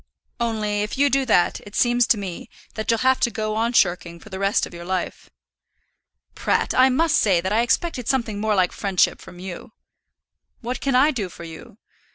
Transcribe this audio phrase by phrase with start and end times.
[0.39, 3.71] Only if you do that it seems to me that you'll have to go on
[3.71, 5.29] shirking for the rest of your life."
[6.33, 9.73] "Pratt, I must say that I expected something more like friendship from you."
[10.61, 11.77] "What can I do for you?